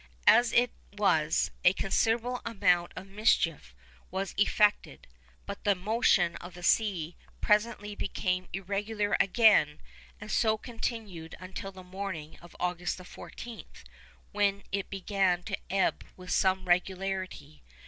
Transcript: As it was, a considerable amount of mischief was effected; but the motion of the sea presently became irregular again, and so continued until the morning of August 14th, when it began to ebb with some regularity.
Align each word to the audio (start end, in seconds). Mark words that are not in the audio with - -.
As 0.25 0.51
it 0.53 0.71
was, 0.97 1.51
a 1.63 1.73
considerable 1.73 2.41
amount 2.43 2.91
of 2.95 3.05
mischief 3.05 3.75
was 4.09 4.33
effected; 4.35 5.05
but 5.45 5.63
the 5.63 5.75
motion 5.75 6.37
of 6.37 6.55
the 6.55 6.63
sea 6.63 7.15
presently 7.39 7.93
became 7.93 8.47
irregular 8.51 9.15
again, 9.19 9.79
and 10.19 10.31
so 10.31 10.57
continued 10.57 11.35
until 11.39 11.71
the 11.71 11.83
morning 11.83 12.35
of 12.39 12.55
August 12.59 12.97
14th, 12.97 13.83
when 14.31 14.63
it 14.71 14.89
began 14.89 15.43
to 15.43 15.55
ebb 15.69 16.03
with 16.17 16.31
some 16.31 16.65
regularity. 16.65 17.61